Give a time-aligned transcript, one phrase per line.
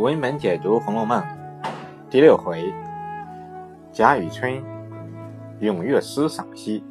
[0.00, 1.22] 文本解读《红楼梦》
[2.08, 2.72] 第六回，
[3.92, 4.50] 贾雨村
[5.58, 6.82] 咏月诗赏析。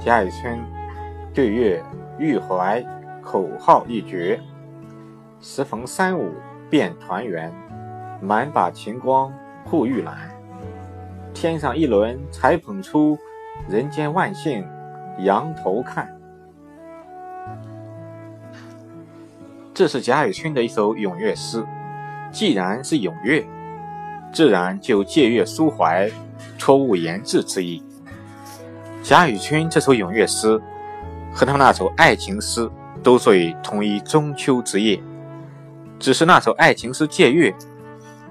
[0.00, 0.58] 贾雨村
[1.34, 1.84] 对月
[2.18, 2.82] 欲怀
[3.22, 4.40] 口号一绝，
[5.42, 6.32] 时逢三五
[6.70, 7.52] 便团圆，
[8.22, 9.30] 满把晴光
[9.62, 10.16] 护玉兰。
[11.34, 13.18] 天上一轮才捧出，
[13.68, 14.66] 人间万姓
[15.18, 16.08] 仰头看。
[19.74, 21.64] 这是贾雨村的一首咏月诗。
[22.30, 23.42] 既然是咏月，
[24.30, 26.10] 自然就借月抒怀、
[26.58, 27.82] 托物言志之意。
[29.02, 30.60] 贾雨村这首咏月诗
[31.32, 32.70] 和他那首爱情诗
[33.02, 35.00] 都属于同一中秋之夜，
[35.98, 37.54] 只是那首爱情诗借月，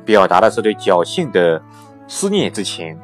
[0.05, 1.59] 表达的是对侥幸的
[2.07, 2.95] 思念之情，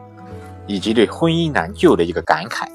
[0.68, 2.68] 以及对婚姻难救的一个感慨；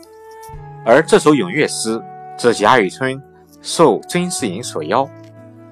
[0.84, 2.02] 而这首咏月诗，
[2.36, 3.20] 则贾雨村
[3.60, 5.08] 受甄士隐所邀。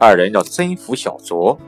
[0.02, 1.58] 二人要征服小酌，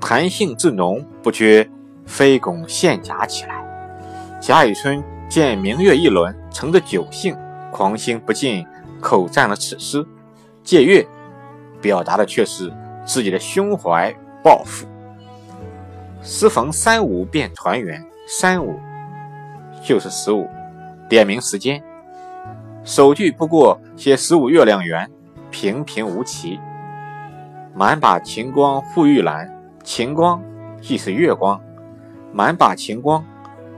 [0.00, 1.70] 谈性至浓，不觉
[2.04, 3.64] 飞拱献甲起来。
[4.40, 7.36] 贾雨村见明月一轮，乘着酒兴，
[7.70, 8.66] 狂心不禁，
[9.00, 10.04] 口赞了此诗。
[10.64, 11.06] 借月，
[11.80, 12.72] 表达的却是
[13.06, 14.84] 自己的胸怀抱负。
[16.22, 18.80] 时逢三五便团圆，三五
[19.80, 20.48] 就是十五，
[21.08, 21.80] 点明时间。
[22.84, 25.10] 首句不过写十五月亮圆，
[25.50, 26.60] 平平无奇。
[27.74, 29.50] 满把晴光覆玉兰，
[29.82, 30.40] 晴光
[30.82, 31.58] 即是月光，
[32.30, 33.24] 满把晴光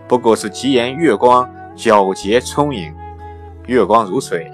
[0.09, 2.93] 不过是吉言月光皎洁充盈，
[3.67, 4.51] 月光如水，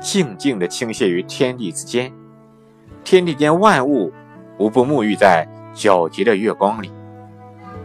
[0.00, 2.12] 静静地倾泻于天地之间，
[3.04, 4.12] 天地间万物
[4.58, 6.90] 无不沐浴在皎洁的月光里。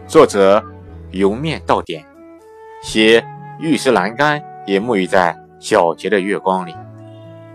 [0.08, 0.60] 作者
[1.12, 2.04] 由面到点，
[2.82, 3.24] 写
[3.60, 5.39] 玉石栏杆也沐浴在。
[5.60, 6.74] 皎洁的月光里，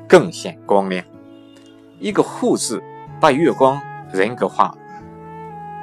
[0.08, 1.04] 更显光亮。
[2.00, 2.82] 一个“护”字，
[3.20, 3.82] 把月光
[4.12, 4.76] 人格化，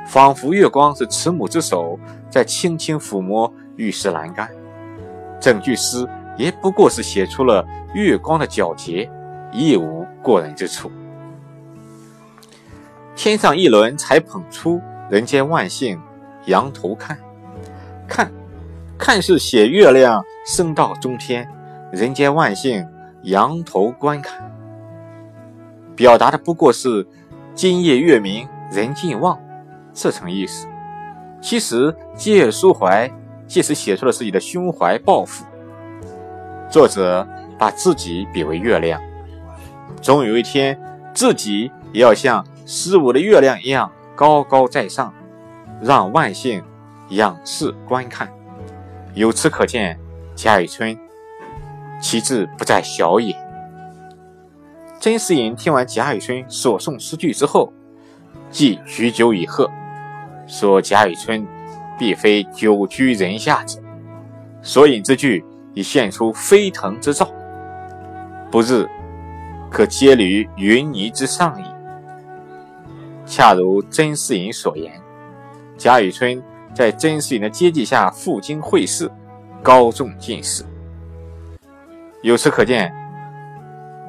[0.06, 1.98] 仿佛月光是慈母之手
[2.30, 4.48] 在轻轻抚摸玉石栏杆。
[5.40, 9.10] 整句诗也不过是写出了月光的皎洁，
[9.52, 10.90] 亦无过人之处。
[13.16, 14.80] 天上一轮才捧出，
[15.10, 16.00] 人间万姓
[16.46, 17.18] 仰头看。
[18.06, 18.30] 看，
[18.98, 21.48] 看是写月亮升到中天。
[21.92, 22.88] 人间万幸
[23.24, 24.50] 仰头观看，
[25.94, 27.06] 表达的不过是
[27.54, 29.38] 今夜月明人尽望
[29.92, 30.66] 这层意思。
[31.42, 33.10] 其实借抒怀，
[33.46, 35.44] 即使写出了自己的胸怀抱负。
[36.70, 38.98] 作者把自己比为月亮，
[40.00, 40.80] 总有一天
[41.12, 45.12] 自己也要像十五的月亮一样高高在上，
[45.82, 46.64] 让万姓
[47.10, 48.32] 仰视观看。
[49.12, 50.00] 由此可见，
[50.34, 50.96] 贾雨村。
[52.02, 53.34] 其志不在小也。
[55.00, 57.72] 甄士隐听完贾雨村所诵诗句之后，
[58.50, 59.70] 即举酒以贺，
[60.46, 61.46] 说贾雨村
[61.98, 63.80] 必非久居人下者，
[64.60, 67.28] 所引之句已现出飞腾之兆，
[68.50, 68.86] 不日
[69.70, 71.64] 可接履云泥之上矣。
[73.24, 74.92] 恰如甄士隐所言，
[75.78, 76.42] 贾雨村
[76.74, 79.10] 在甄士隐的接济下赴京会试，
[79.62, 80.64] 高中进士。
[82.22, 82.92] 由此可见，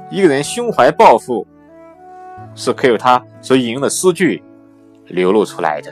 [0.09, 1.46] 一个人胸怀抱负，
[2.56, 4.44] 是可由他所引用的诗句
[5.07, 5.91] 流露出来的。